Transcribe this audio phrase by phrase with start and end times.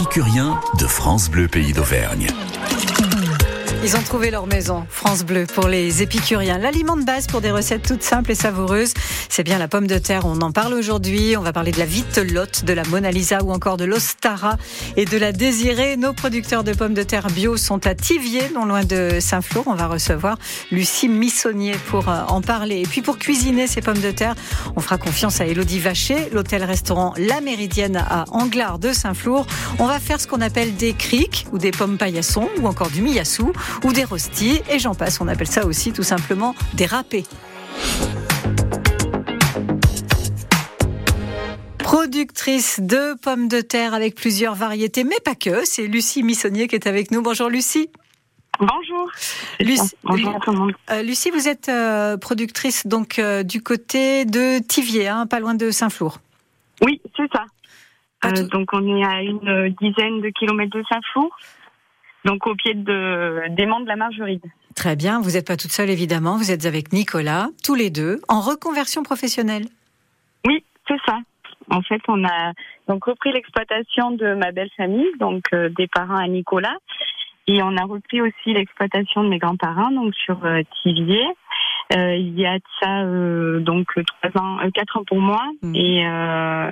[0.00, 2.28] épicuriens de France Bleu Pays d'Auvergne.
[3.82, 6.58] Ils ont trouvé leur maison, France Bleu, pour les épicuriens.
[6.58, 8.92] L'aliment de base pour des recettes toutes simples et savoureuses,
[9.30, 10.26] c'est bien la pomme de terre.
[10.26, 11.34] On en parle aujourd'hui.
[11.38, 14.58] On va parler de la vitelotte, de la Mona Lisa ou encore de l'Ostara
[14.98, 15.96] et de la désirée.
[15.96, 19.64] Nos producteurs de pommes de terre bio sont à Tivier, non loin de Saint-Flour.
[19.66, 20.36] On va recevoir
[20.70, 22.80] Lucie Missonnier pour euh, en parler.
[22.80, 24.34] Et puis pour cuisiner ces pommes de terre,
[24.76, 29.46] on fera confiance à Elodie Vacher, l'hôtel-restaurant La Méridienne à Anglard de Saint-Flour.
[29.78, 33.00] On va faire ce qu'on appelle des criques ou des pommes paillassons ou encore du
[33.00, 33.52] miyassou
[33.84, 35.20] ou des rostis, et j'en passe.
[35.20, 37.24] On appelle ça aussi tout simplement des râpés.
[41.78, 45.64] Productrice de pommes de terre avec plusieurs variétés, mais pas que.
[45.64, 47.22] C'est Lucie Missonnier qui est avec nous.
[47.22, 47.90] Bonjour Lucie.
[48.60, 49.10] Bonjour.
[49.58, 50.72] Lucie, Bonjour tout le monde.
[50.90, 55.54] euh, Lucie, vous êtes euh, productrice donc euh, du côté de Tivier, hein, pas loin
[55.54, 56.18] de Saint-Flour.
[56.82, 57.44] Oui, c'est ça.
[58.22, 61.30] Tout- donc on est à une dizaine de kilomètres de Saint-Flour,
[62.24, 64.44] donc au pied de, des de la Margeride.
[64.74, 65.20] Très bien.
[65.20, 66.36] Vous n'êtes pas toute seule évidemment.
[66.36, 69.64] Vous êtes avec Nicolas, tous les deux, en reconversion professionnelle.
[70.46, 71.18] Oui, c'est ça.
[71.70, 72.52] En fait, on a
[72.88, 76.76] donc repris l'exploitation de ma belle famille, donc euh, des parents à Nicolas,
[77.46, 81.28] et on a repris aussi l'exploitation de mes grands-parents, donc sur euh, Thiviers.
[81.96, 85.42] Euh, il y a de ça euh, donc trois ans, euh, quatre ans pour moi
[85.62, 85.74] Mhm.
[85.74, 86.70] et euh,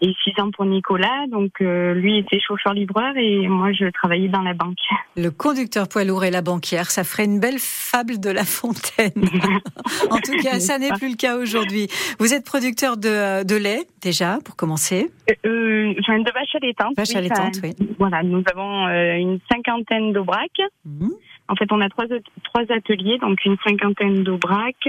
[0.00, 1.26] et six ans pour Nicolas.
[1.30, 4.78] Donc euh, lui était chauffeur-livreur et moi je travaillais dans la banque.
[5.16, 9.12] Le conducteur poids lourd et la banquière, ça ferait une belle fable de La Fontaine.
[10.10, 11.88] en tout cas, ça n'est plus le cas aujourd'hui.
[12.18, 15.10] Vous êtes producteur de, de lait, déjà, pour commencer.
[15.46, 16.96] Euh, enfin, de vache allaitante.
[16.96, 17.74] Vache oui, allaitante, ça- oui.
[17.98, 20.60] Voilà, nous avons euh, une cinquantaine d'aubracs.
[20.84, 21.10] Mhm.
[21.48, 22.06] En fait, on a trois,
[22.44, 24.88] trois ateliers, donc une cinquantaine d'aubracs.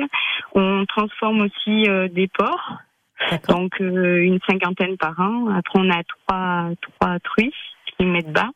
[0.53, 2.73] On transforme aussi euh, des porcs,
[3.49, 5.49] donc euh, une cinquantaine par an.
[5.49, 7.53] Après, on a trois, trois truies
[7.97, 8.51] qui mettent bas.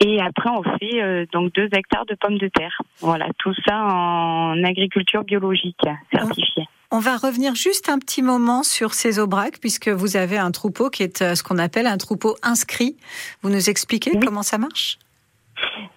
[0.00, 2.80] Et après, on fait euh, donc deux hectares de pommes de terre.
[3.00, 5.80] Voilà, tout ça en agriculture biologique
[6.12, 6.68] certifiée.
[6.90, 10.88] On va revenir juste un petit moment sur ces aubracs, puisque vous avez un troupeau
[10.88, 12.96] qui est euh, ce qu'on appelle un troupeau inscrit.
[13.42, 14.20] Vous nous expliquez Oui.
[14.24, 14.98] comment ça marche?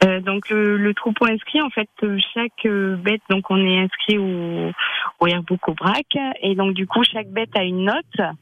[0.04, 3.80] Euh, donc le, le troupeau inscrit, en fait, euh, chaque euh, bête, donc on est
[3.80, 4.72] inscrit au,
[5.20, 8.36] au Airbook au brac, et donc du coup chaque bête a une note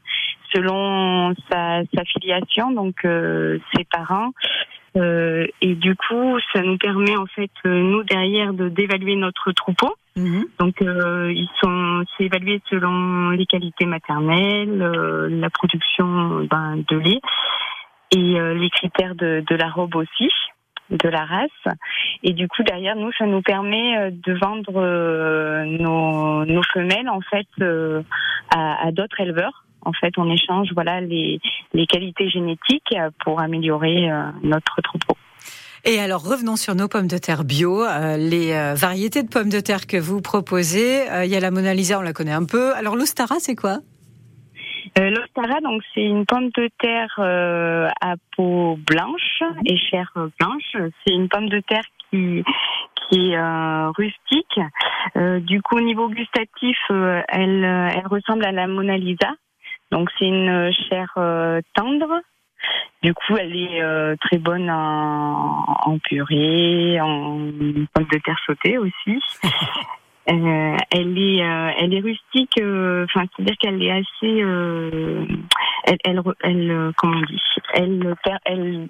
[0.52, 4.32] selon sa, sa filiation, donc euh, ses parents.
[4.96, 9.52] Euh, et du coup, ça nous permet en fait euh, nous derrière de d'évaluer notre
[9.52, 9.94] troupeau.
[10.16, 10.46] Mhm.
[10.58, 16.96] Donc euh, ils sont c'est évalué selon les qualités maternelles, euh, la production ben, de
[16.96, 17.20] lait
[18.10, 20.28] et euh, les critères de, de la robe aussi,
[20.90, 21.74] de la race.
[22.22, 27.08] Et du coup derrière nous ça nous permet euh, de vendre euh, nos, nos femelles
[27.08, 28.02] en fait euh,
[28.54, 29.64] à, à d'autres éleveurs.
[29.82, 31.40] En fait, on échange voilà les,
[31.72, 34.10] les qualités génétiques pour améliorer
[34.42, 35.16] notre troupeau.
[35.86, 37.86] Et alors revenons sur nos pommes de terre bio,
[38.18, 41.06] les variétés de pommes de terre que vous proposez.
[41.24, 42.74] Il y a la Mona Lisa, on la connaît un peu.
[42.74, 43.78] Alors l'Ostara, c'est quoi?
[44.98, 50.76] Euh, L'Ostara, donc c'est une pomme de terre euh, à peau blanche et chair blanche.
[51.04, 52.44] C'est une pomme de terre qui
[53.08, 54.60] qui est euh, rustique.
[55.16, 59.30] Euh, du coup, au niveau gustatif, euh, elle elle ressemble à la Mona Lisa.
[59.90, 61.12] Donc c'est une chair
[61.74, 62.20] tendre.
[63.02, 67.38] Du coup, elle est très bonne en, en purée, en
[67.94, 69.20] pomme de terre sautée aussi.
[70.28, 72.52] Euh, elle est, euh, elle est rustique.
[72.60, 74.42] euh, Enfin, c'est-à-dire qu'elle est assez.
[74.42, 75.24] euh,
[75.84, 77.40] elle, elle, elle, euh, comment on dit?
[77.74, 78.14] Elle,
[78.44, 78.88] elle,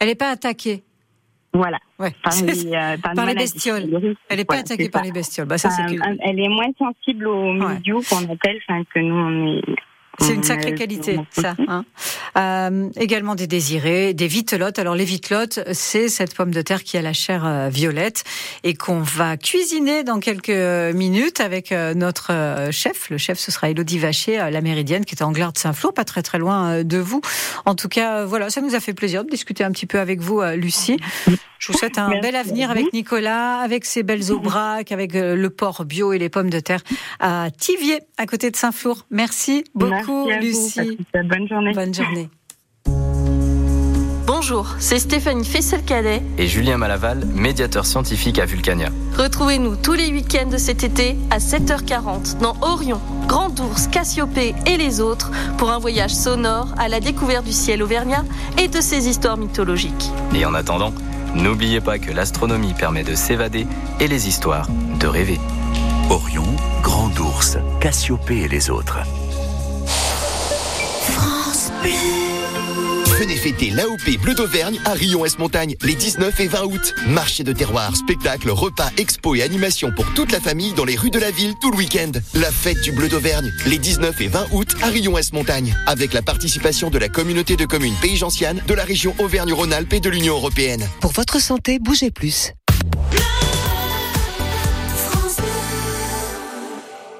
[0.00, 0.82] Elle n'est pas attaquée.
[1.52, 1.78] voilà.
[1.98, 2.12] Ouais.
[2.24, 3.82] Par les, euh, par par les bestioles.
[3.84, 5.06] Elle est n'est pas voilà, attaquée par ça.
[5.06, 5.46] les bestioles.
[5.46, 7.74] Bah, ça, un- elle est moins sensible au Ouais.
[7.78, 9.62] milieu qu'on appelle, enfin que nous on est.
[10.20, 11.54] C'est une on sacrée a- qualité, ça.
[11.68, 11.84] hein.
[12.36, 14.78] Euh, également des désirés, des vitelottes.
[14.78, 18.24] Alors les vitelottes, c'est cette pomme de terre qui a la chair euh, violette
[18.62, 20.50] et qu'on va cuisiner dans quelques
[20.94, 23.08] minutes avec euh, notre euh, chef.
[23.10, 25.94] Le chef, ce sera Elodie Vacher, euh, la Méridienne, qui est en Glare de Saint-Flour,
[25.94, 27.20] pas très très loin euh, de vous.
[27.64, 29.98] En tout cas, euh, voilà, ça nous a fait plaisir de discuter un petit peu
[29.98, 30.98] avec vous, euh, Lucie.
[31.58, 35.36] Je vous souhaite un Merci bel avenir avec Nicolas, avec ses belles aubracs, avec euh,
[35.36, 36.80] le porc bio et les pommes de terre
[37.20, 39.06] à Tivier, à côté de Saint-Flour.
[39.10, 40.98] Merci beaucoup, Merci à vous, Lucie.
[41.14, 41.72] Bonne journée.
[41.74, 42.28] Bonne journée.
[44.26, 46.20] Bonjour, c'est Stéphanie Fessel-Cadet.
[46.36, 48.88] et Julien Malaval, médiateur scientifique à Vulcania.
[49.16, 54.76] Retrouvez-nous tous les week-ends de cet été à 7h40 dans Orion, Grand Ours, Cassiopée et
[54.76, 58.24] les autres pour un voyage sonore à la découverte du ciel auvergnat
[58.58, 60.10] et de ses histoires mythologiques.
[60.34, 60.92] Et en attendant,
[61.36, 63.66] n'oubliez pas que l'astronomie permet de s'évader
[64.00, 65.38] et les histoires de rêver.
[66.10, 66.44] Orion,
[66.82, 68.98] Grand Ours, Cassiopée et les autres.
[73.18, 76.94] Venez fêter l'AOP Bleu d'Auvergne à Rion-Est Montagne les 19 et 20 août.
[77.08, 81.10] Marché de terroir, spectacle, repas, expo et animation pour toute la famille dans les rues
[81.10, 82.12] de la ville tout le week-end.
[82.34, 86.22] La fête du Bleu d'Auvergne les 19 et 20 août à Rion-Est Montagne avec la
[86.22, 90.34] participation de la communauté de communes Pays Gentiane, de la région Auvergne-Rhône-Alpes et de l'Union
[90.34, 90.88] européenne.
[91.00, 92.52] Pour votre santé, bougez plus.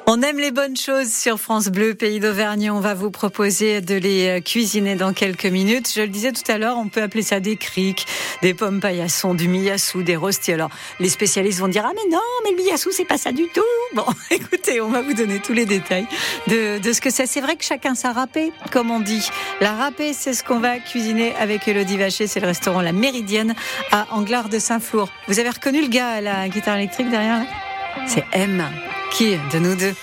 [0.08, 2.72] On aime les bonnes choses sur France Bleu, pays d'Auvergne.
[2.72, 5.92] On va vous proposer de les euh, cuisiner dans quelques minutes.
[5.94, 8.04] Je le disais tout à l'heure, on peut appeler ça des criques,
[8.42, 10.52] des pommes paillassons, du miyassou, des rostis.
[10.52, 13.46] Alors, les spécialistes vont dire, ah mais non, mais le miyassou, c'est pas ça du
[13.54, 13.60] tout.
[13.94, 16.06] Bon, écoutez, on va vous donner tous les détails
[16.48, 17.26] de, de ce que c'est.
[17.26, 19.28] C'est vrai que chacun sa râpée, comme on dit.
[19.60, 22.26] La râpée, c'est ce qu'on va cuisiner avec Elodie Vacher.
[22.26, 23.54] C'est le restaurant La Méridienne
[23.92, 25.10] à Anglard de Saint-Flour.
[25.28, 27.44] Vous avez reconnu le gars à la guitare électrique derrière là?
[28.06, 28.64] C'est M.
[29.12, 29.94] Qui de nous deux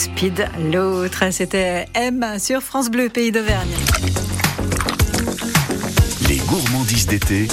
[0.00, 1.24] Speed, l'autre.
[1.30, 3.68] C'était M sur France Bleu, pays d'Auvergne.
[6.26, 7.48] Les gourmandises d'été,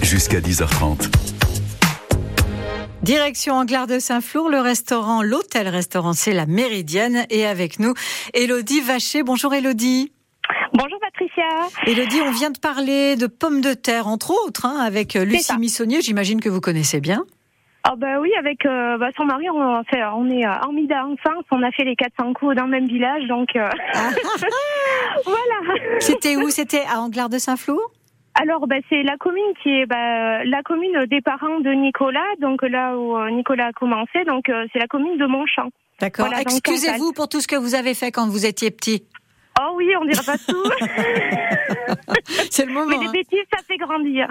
[0.00, 1.10] jusqu'à 10h30.
[3.02, 7.26] Direction Anglard de Saint-Flour, le restaurant, l'hôtel-restaurant, c'est la Méridienne.
[7.28, 7.92] Et avec nous,
[8.32, 9.22] Elodie Vacher.
[9.22, 10.10] Bonjour Elodie.
[10.72, 11.68] Bonjour Patricia.
[11.84, 16.00] Elodie, on vient de parler de pommes de terre, entre autres, hein, avec Lucie Missonnier.
[16.00, 17.26] J'imagine que vous connaissez bien.
[17.84, 21.44] Ah bah oui, avec euh, bah, son mari, on, fait, on est en euh, d'enfance,
[21.50, 23.68] on a fait les 400 coups dans le même village, donc euh,
[25.24, 25.98] voilà.
[25.98, 26.48] C'était où?
[26.50, 27.80] C'était à Anglard de Saint-Flour?
[28.34, 32.62] Alors, bah, c'est la commune qui est bah, la commune des parents de Nicolas, donc
[32.62, 35.70] là où Nicolas a commencé, donc c'est la commune de Montchamp.
[36.00, 36.28] D'accord.
[36.40, 39.04] Excusez-vous pour tout ce que vous avez fait quand vous étiez petit.
[39.64, 40.64] Oh oui, on dira pas tout.
[42.50, 42.86] C'est le moment.
[42.86, 43.12] Mais les hein.
[43.12, 44.26] bêtises, ça fait grandir.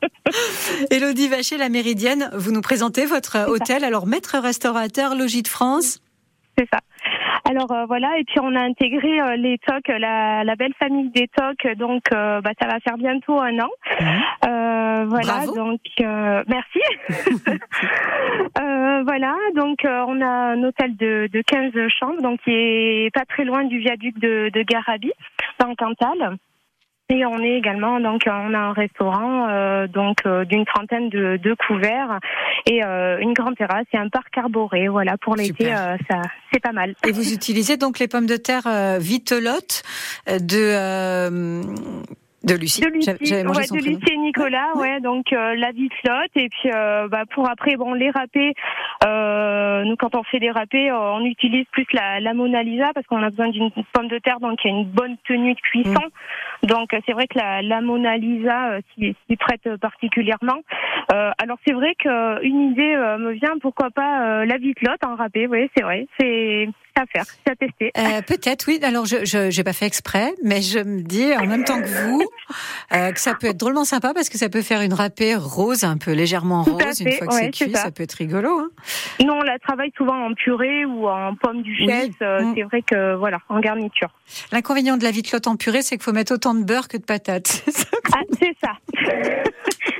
[0.90, 3.84] Élodie Vacher, la Méridienne, vous nous présentez votre hôtel.
[3.84, 6.00] Alors, maître restaurateur, logis de France.
[6.56, 6.80] C'est ça.
[7.50, 11.10] Alors euh, voilà, et puis on a intégré euh, les TOC, la, la belle famille
[11.10, 13.70] des TOC, donc euh, bah, ça va faire bientôt un an.
[14.46, 15.54] Euh, voilà, Bravo.
[15.54, 16.80] donc euh, merci.
[18.60, 23.14] Euh, voilà, donc euh, on a un hôtel de, de 15 chambres, donc qui est
[23.14, 25.12] pas très loin du viaduc de, de Garabi,
[25.60, 26.38] dans le Cantal.
[27.10, 31.38] Et on est également donc on a un restaurant euh, donc euh, d'une trentaine de,
[31.38, 32.20] de couverts
[32.66, 34.88] et euh, une grande terrasse et un parc arboré.
[34.88, 36.20] Voilà pour l'été, euh, ça
[36.52, 36.94] c'est pas mal.
[37.06, 39.82] Et vous utilisez donc les pommes de terre euh, Vitelotte
[40.28, 41.62] euh, de, euh,
[42.44, 42.82] de Lucie.
[42.82, 43.84] De Lucie, ouais, de.
[43.84, 47.94] Lucie et Nicolas, ouais, donc euh, la vitelotte et puis euh, bah, pour après bon
[47.94, 48.52] les râpés,
[49.06, 52.92] euh, nous quand on fait des râpés, euh, on utilise plus la, la Mona Lisa
[52.94, 55.54] parce qu'on a besoin d'une pomme de terre donc il y a une bonne tenue
[55.54, 55.92] de cuisson.
[55.92, 56.10] Mm.
[56.62, 60.60] Donc euh, c'est vrai que la, la Mona Lisa euh, s'y prête particulièrement.
[61.12, 65.16] Euh, alors c'est vrai qu'une idée euh, me vient, pourquoi pas euh, la vitelotte en
[65.16, 66.06] râpé, oui c'est vrai,
[66.98, 67.90] à faire, c'est à tester.
[67.96, 68.78] Euh, Peut-être, oui.
[68.82, 71.86] Alors, je je j'ai pas fait exprès, mais je me dis en même temps que
[71.86, 72.22] vous
[72.94, 75.84] euh, que ça peut être drôlement sympa parce que ça peut faire une râpée rose,
[75.84, 77.00] un peu légèrement rose.
[77.00, 77.84] Une fois que ouais, c'est cuit, ça.
[77.84, 77.90] ça.
[77.90, 78.58] peut être rigolo.
[78.58, 78.68] Hein.
[79.24, 82.14] Nous on la travaille souvent en purée ou en pomme duchesse, Oui.
[82.22, 82.54] euh, Mm.
[82.56, 84.08] c'est vrai que voilà, en garniture.
[84.52, 87.02] L'inconvénient de la vitelotte en purée, c'est qu'il faut mettre autant de beurre que de
[87.04, 87.62] patates.
[88.12, 88.72] Ah, c'est ça.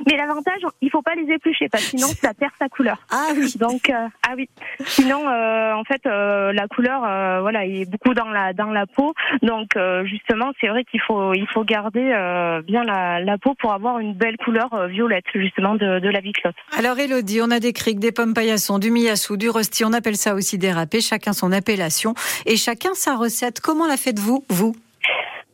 [0.09, 2.99] Mais l'avantage, il faut pas les éplucher parce que sinon ça perd sa couleur.
[3.11, 3.53] ah oui.
[3.59, 4.49] Donc euh, ah oui.
[4.87, 8.87] Sinon euh, en fait euh, la couleur euh, voilà est beaucoup dans la dans la
[8.87, 9.12] peau.
[9.43, 13.55] Donc euh, justement c'est vrai qu'il faut il faut garder euh, bien la, la peau
[13.61, 16.57] pour avoir une belle couleur euh, violette justement de, de la vitelotte.
[16.79, 20.17] Alors Elodie, on a des criques, des pommes paillassons, du miyassou, du rosti, on appelle
[20.17, 22.15] ça aussi des râpés, chacun son appellation
[22.47, 23.61] et chacun sa recette.
[23.61, 24.75] Comment la faites-vous, vous?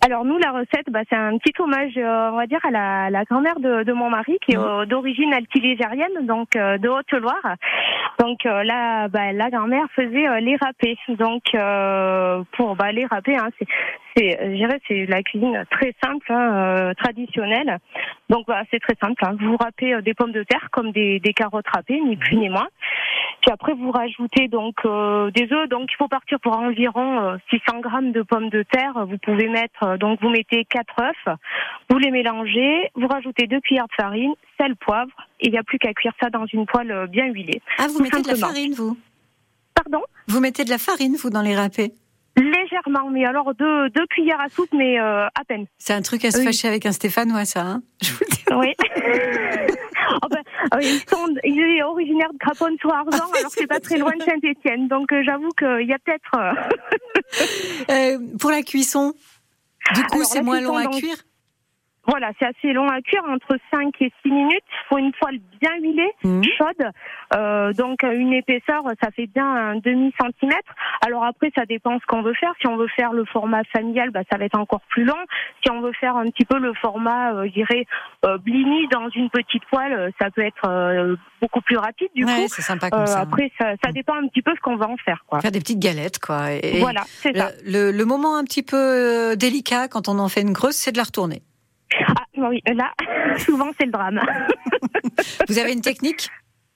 [0.05, 3.09] Alors nous, la recette, bah, c'est un petit hommage, euh, on va dire, à la,
[3.09, 7.57] la grand-mère de, de mon mari, qui est euh, d'origine altilégérienne, donc euh, de Haute-Loire.
[8.19, 10.99] Donc euh, là, bah, la grand-mère faisait euh, les râpés.
[11.09, 13.67] Donc euh, pour bah, les râpés, hein, c'est,
[14.15, 17.79] c'est, je dirais, c'est la cuisine très simple, hein, euh, traditionnelle.
[18.29, 19.25] Donc bah, c'est très simple.
[19.25, 19.37] Hein.
[19.41, 22.69] Vous râpez des pommes de terre comme des, des carottes râpées, ni plus ni moins.
[23.43, 25.69] Puis après, vous rajoutez donc euh, des œufs.
[25.69, 29.07] Donc il faut partir pour environ euh, 600 grammes de pommes de terre.
[29.07, 31.37] Vous pouvez mettre euh, donc vous mettez quatre œufs,
[31.91, 35.11] vous les mélangez, vous rajoutez deux cuillères de farine, sel, poivre.
[35.41, 37.61] Et il n'y a plus qu'à cuire ça dans une poêle euh, bien huilée.
[37.79, 38.97] Ah, vous Tout mettez de la farine, vous?
[39.75, 40.03] Pardon?
[40.29, 41.93] Vous mettez de la farine, vous, dans les râpés?
[42.37, 45.67] Légèrement, mais alors deux, deux cuillères à soupe, mais euh, à peine.
[45.79, 46.45] C'est un truc à se Oui.
[46.45, 47.61] fâcher avec un Stéphanois, ça.
[47.63, 47.83] Hein?
[48.03, 48.45] Je vous le dis.
[48.57, 48.75] Oui.
[50.23, 50.43] Oh ben, euh,
[50.81, 54.13] ils sont, il est originaire de Craponne-sur-Argent, Ah oui, alors c'est c'est pas très loin
[54.17, 54.89] de Saint-Étienne.
[54.89, 56.35] Donc euh, j'avoue qu'il y a peut-être.
[56.37, 56.53] euh,
[57.91, 59.13] Euh, pour la cuisson,
[59.95, 61.17] du coup, c'est moins long à cuire?
[62.07, 64.63] Voilà, c'est assez long à cuire, entre 5 et 6 minutes.
[64.71, 66.43] Il faut une poêle bien huilée, Mhm.
[66.59, 66.91] chaude.
[67.35, 70.75] Euh, donc une épaisseur, ça fait bien un demi-centimètre.
[71.07, 72.53] Alors après, ça dépend ce qu'on veut faire.
[72.61, 75.17] Si on veut faire le format familial, bah, ça va être encore plus long.
[75.65, 77.87] Si on veut faire un petit peu le format, euh, je dirais,
[78.27, 82.25] euh, blini dans une petite poêle, euh, ça peut être euh, beaucoup plus rapide du
[82.25, 82.49] Ouais, coup.
[82.49, 83.21] c'est sympa comme Euh, ça.
[83.21, 85.25] après, ça, ça dépend un petit peu ce qu'on va en faire.
[85.27, 85.41] Quoi.
[85.41, 86.53] Faire des petites galettes, quoi.
[86.53, 87.51] Et voilà, c'est ça.
[87.65, 90.99] le, le, moment un petit peu délicat quand on en fait une grosse, c'est de
[90.99, 91.43] la retourner.
[92.09, 92.93] Ah oui, là,
[93.39, 94.21] souvent c'est le drame.
[95.49, 96.29] Vous avez une technique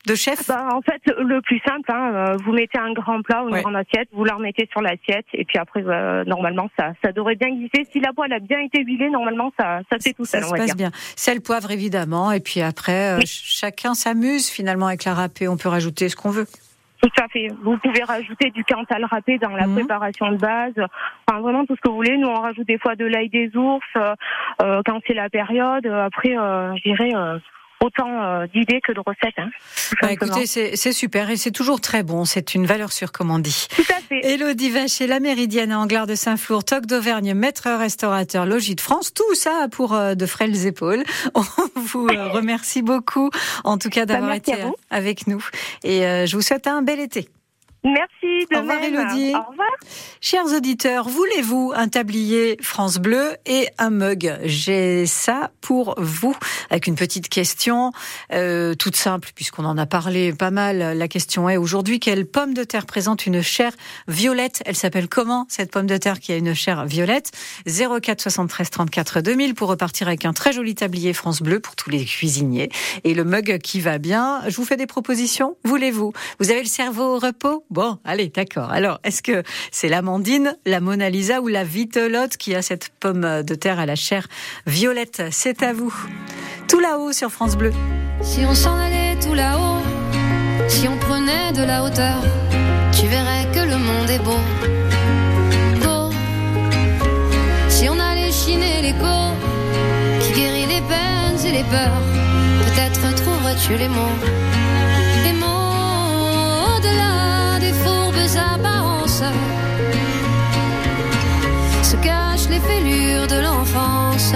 [0.07, 0.47] de chef?
[0.49, 3.55] Bah, en fait, le plus simple, hein, euh, vous mettez un grand plat ou une
[3.55, 3.63] Ouais.
[3.63, 7.35] grande assiette, vous la remettez sur l'assiette, et puis après, euh, normalement, ça, ça devrait
[7.35, 7.87] bien glisser.
[7.93, 10.47] Si la poêle a bien été huilée, normalement, ça, ça fait tout Ça seul, se
[10.49, 10.77] on va passe dire.
[10.77, 10.91] bien.
[11.17, 12.33] Sel, poivre, évidemment.
[12.33, 13.27] Et puis après, euh, Oui.
[13.27, 15.49] chacun s'amuse finalement avec la râpée.
[15.49, 16.47] On peut rajouter ce qu'on veut.
[17.01, 17.49] Tout à fait.
[17.63, 19.75] Vous pouvez rajouter du cantal râpé dans la Mhm.
[19.75, 20.75] préparation de base.
[21.29, 22.17] Enfin, vraiment tout ce que vous voulez.
[22.17, 24.15] Nous, on rajoute des fois de l'ail des ours euh,
[24.63, 25.87] euh, quand c'est la période.
[25.87, 27.39] Après, euh, je dirais euh,
[27.81, 29.39] autant euh, d'idées que de recettes.
[29.39, 29.51] Hein,
[30.03, 32.25] Bah, écoutez, c'est super et c'est toujours très bon.
[32.25, 33.67] C'est une valeur sûre, comme on dit.
[33.75, 34.21] Tout à fait.
[34.33, 39.13] Élodie Vacher, la Méridienne à Anglars de Saint-Flour, Toc d'Auvergne, maître restaurateur, logis de France,
[39.15, 41.05] tout ça pour euh, de frêles épaules.
[41.35, 41.43] On
[41.77, 43.31] vous euh, remercie beaucoup,
[43.65, 45.45] en tout cas, d'avoir Bah, merci été avec nous.
[45.85, 47.29] Et euh, je vous souhaite un bel été.
[47.93, 48.95] Merci de Au revoir, même.
[48.95, 49.35] Élodie.
[49.35, 49.69] Au revoir.
[50.21, 56.37] Chers auditeurs, voulez-vous un tablier France Bleu et un mug J'ai ça pour vous,
[56.71, 57.93] avec une petite question
[58.33, 60.99] euh, toute simple, puisqu'on en a parlé pas mal.
[60.99, 63.73] La question est aujourd'hui, quelle pomme de terre présente une chair
[64.07, 64.63] violette?
[64.67, 67.31] Elle s'appelle comment, cette pomme de terre qui a une chair violette?
[67.67, 71.91] 04 73 34 2000 pour repartir avec un très joli tablier France Bleu pour tous
[71.91, 72.71] les cuisiniers.
[73.05, 74.43] Et le mug qui va bien.
[74.49, 75.57] Je vous fais des propositions?
[75.65, 76.13] Voulez-vous?
[76.39, 77.65] Vous avez le cerveau au repos?
[77.79, 78.73] Bon, allez, d'accord.
[78.73, 83.45] Alors, est-ce que c'est l'amandine, la Mona Lisa ou la vitelotte qui a cette pomme
[83.45, 84.27] de terre à la chair
[84.67, 85.23] violette?
[85.31, 85.95] C'est à vous.
[86.67, 87.73] Tout là-haut sur France Bleu.
[88.21, 89.81] Si on s'en allait tout là-haut,
[90.67, 92.21] si on prenait de la hauteur,
[92.91, 94.41] tu verrais que le monde est beau.
[95.81, 96.11] Beau.
[97.69, 99.37] Si on allait chiner l'écho,
[100.21, 102.03] qui guérit les peines et les peurs,
[102.65, 104.19] peut-être trouverais-tu les mots.
[105.23, 105.59] Les mots
[106.83, 107.38] des fourbes
[108.39, 109.23] apparences
[111.83, 114.35] se cachent les fêlures de l'enfance.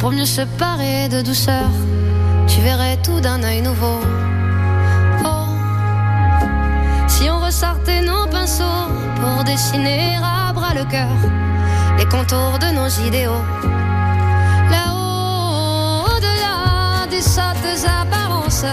[0.00, 1.68] Pour mieux se parer de douceur,
[2.48, 4.00] tu verrais tout d'un œil nouveau.
[5.24, 5.46] Oh,
[7.06, 8.88] si on ressortait nos pinceaux
[9.20, 11.16] pour dessiner à bras le cœur
[11.98, 13.44] les contours de nos idéaux.
[14.70, 18.64] Là-haut, au-delà des sottes apparences,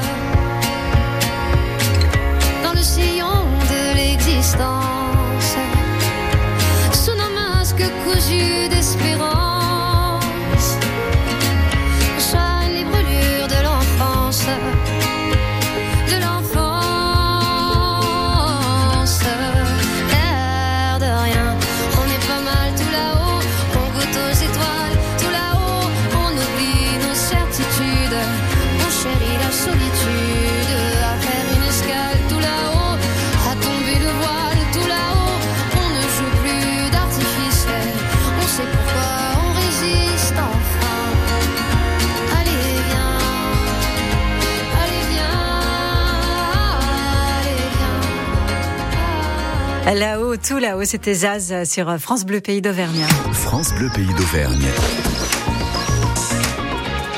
[2.63, 5.57] dans le sillon de l'existence
[6.93, 9.36] sous nos masques cousus d'espérance.
[49.95, 53.05] Là-haut, tout là-haut, c'était Zaz sur France Bleu Pays d'Auvergne.
[53.31, 54.65] France Bleu Pays d'Auvergne.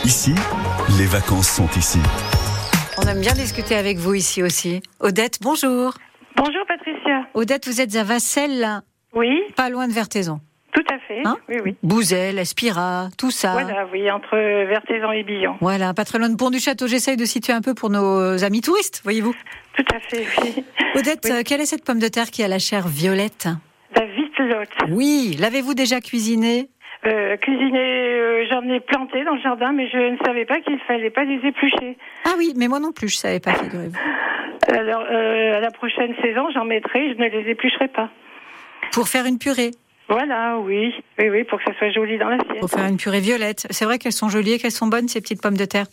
[0.05, 0.35] Ici,
[0.99, 1.99] les vacances sont ici.
[2.97, 4.81] On aime bien discuter avec vous ici aussi.
[4.99, 5.93] Odette, bonjour.
[6.37, 7.27] Bonjour Patricia.
[7.33, 8.83] Odette, vous êtes à Vassel,
[9.15, 10.39] Oui, pas loin de Vertaison.
[10.73, 11.21] Tout à fait.
[11.25, 11.75] Hein oui, oui.
[11.83, 13.53] Bouzel, Espira, tout ça.
[13.53, 14.35] Voilà, oui, entre
[14.67, 15.55] Vertaison et Billon.
[15.61, 16.87] Voilà, pas très loin de Pont du Château.
[16.87, 19.33] J'essaye de situer un peu pour nos amis touristes, voyez-vous.
[19.75, 20.63] Tout à fait, oui.
[20.95, 21.31] Odette, Oui.
[21.31, 23.47] euh, quelle est cette pomme de terre qui a la chair violette?
[23.95, 24.69] La vitelotte.
[24.89, 26.69] Oui, l'avez-vous déjà cuisinée?
[27.05, 30.77] Euh, cuisiner, euh, j'en ai planté dans le jardin, mais je ne savais pas qu'il
[30.79, 31.97] fallait pas les éplucher.
[32.25, 33.95] Ah oui, mais moi non plus, je savais pas, figurez-vous.
[34.75, 38.09] Alors, euh, à la prochaine saison, j'en mettrai, je ne les éplucherai pas.
[38.91, 39.71] Pour faire une purée,
[40.09, 42.59] Voilà, oui, oui, oui, pour que ça soit joli dans l'assiette.
[42.59, 43.67] pour faire une purée violette.
[43.69, 45.85] C'est vrai qu'elles sont jolies et qu'elles sont bonnes, ces petites pommes de terre.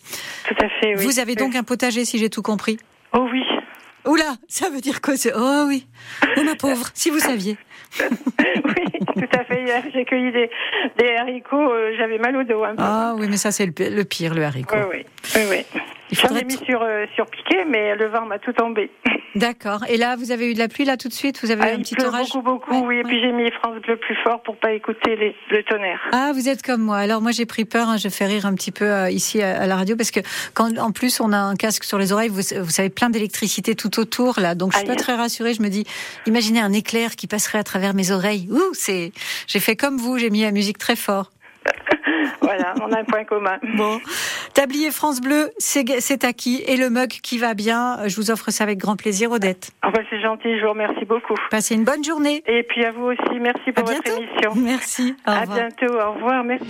[0.49, 1.05] Tout à fait, oui.
[1.05, 2.79] Vous avez donc un potager, si j'ai tout compris
[3.13, 3.43] Oh oui.
[4.07, 5.87] Oula, ça veut dire quoi c'est Oh oui,
[6.37, 7.57] oh ma pauvre, si vous saviez.
[8.01, 8.85] oui,
[9.17, 9.65] tout à fait.
[9.65, 10.49] Hier, j'ai cueilli des,
[10.99, 12.83] des haricots, euh, j'avais mal au dos un peu.
[12.83, 14.77] Ah oui, mais ça c'est le pire, le haricot.
[14.93, 15.81] Oui, oui, oui, oui.
[16.13, 18.91] J'en ai mis sur, euh, sur piqué, mais le vent m'a tout tombé.
[19.35, 19.85] D'accord.
[19.89, 21.41] Et là, vous avez eu de la pluie là tout de suite?
[21.43, 22.29] Vous avez Ah, eu un il petit pleut orage?
[22.33, 22.99] beaucoup, beaucoup, Ouais, oui.
[23.01, 26.01] Et puis j'ai mis France Bleu plus fort pour pas écouter les, le tonnerre.
[26.13, 26.97] Ah, vous êtes comme moi.
[26.99, 29.61] Alors moi j'ai pris peur, hein, je fais rire un petit peu euh, ici à,
[29.63, 30.21] à la radio parce que
[30.55, 33.75] quand en plus on a un casque sur les oreilles, vous, vous savez plein d'électricité
[33.75, 34.95] tout autour là, donc je suis Aïe.
[34.97, 35.53] pas très rassurée.
[35.53, 35.85] Je me dis,
[36.27, 38.49] imaginez un éclair qui passerait à travers mes oreilles.
[38.51, 39.13] Ouh, c'est,
[39.49, 41.31] j'ai fait comme vous, j'ai mis la musique très fort.
[42.41, 43.59] voilà, on a un point commun.
[43.77, 44.01] Bon,
[44.57, 46.63] Tablier France Bleu, c'est c'est acquis.
[46.67, 49.71] Et le mug qui va bien, je vous offre ça avec grand plaisir, Odette.
[49.83, 51.35] Ah bah, c'est gentil, je vous remercie beaucoup.
[51.51, 52.43] Passez une bonne journée.
[52.47, 54.23] Et puis à vous aussi, merci pour À votre bientôt.
[54.23, 54.53] émission.
[54.57, 55.15] Merci.
[55.27, 55.59] Au à revoir.
[55.59, 56.65] bientôt, au revoir, merci.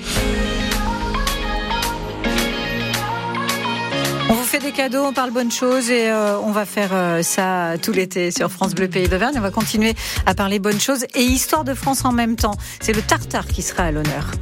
[4.28, 7.22] On vous fait des cadeaux, on parle bonnes choses et euh, on va faire euh,
[7.22, 9.34] ça tout l'été sur France Bleu Pays d'Auvergne.
[9.36, 9.92] On va continuer
[10.26, 12.56] à parler bonnes choses et histoire de France en même temps.
[12.80, 14.32] C'est le tartare qui sera à l'honneur.